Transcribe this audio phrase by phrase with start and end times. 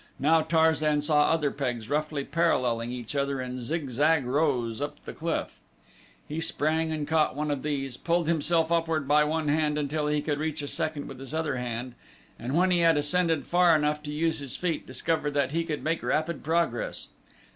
[0.17, 5.45] Now Tarzan saw other pegs roughly paralleling each other in zigzag rows up the cliff
[5.49, 5.55] face.
[6.27, 10.23] He sprang and caught one of these, pulled himself upward by one hand until he
[10.23, 11.93] could reach a second with his other hand;
[12.39, 15.83] and when he had ascended far enough to use his feet, discovered that he could
[15.83, 17.09] make rapid progress.